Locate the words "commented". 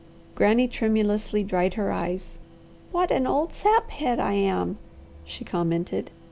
5.45-6.09